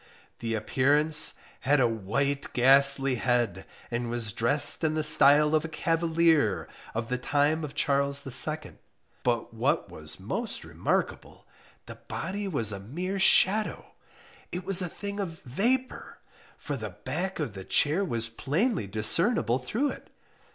The 0.39 0.55
appearance 0.55 1.35
had 1.59 1.79
a 1.79 1.87
white 1.87 2.53
ghastly 2.53 3.17
head, 3.17 3.67
and 3.91 4.09
was 4.09 4.33
dressed 4.33 4.83
in 4.83 4.95
the 4.95 5.03
style 5.03 5.53
of 5.53 5.63
a 5.63 5.67
cavalier 5.69 6.67
of 6.95 7.09
the 7.09 7.19
time 7.19 7.63
of 7.63 7.75
Charles 7.75 8.25
II; 8.25 8.71
but 9.21 9.53
what 9.53 9.91
was 9.91 10.19
most 10.19 10.63
remarkable, 10.63 11.45
the 11.85 11.99
body 12.07 12.47
was 12.47 12.71
a 12.71 12.79
mere 12.79 13.19
shadow, 13.19 13.91
it 14.51 14.65
was 14.65 14.81
a 14.81 14.89
thing 14.89 15.19
of 15.19 15.41
vapour, 15.43 16.17
for 16.57 16.75
the 16.75 16.89
back 16.89 17.39
of 17.39 17.53
the 17.53 17.63
chair 17.63 18.03
was 18.03 18.27
plainly 18.27 18.87
discernible 18.87 19.59
through 19.59 19.91
it. 19.91 20.09